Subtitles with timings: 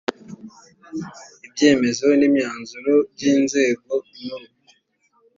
[1.45, 4.47] ibyemezo n’imyanzuro by’inzego nkuru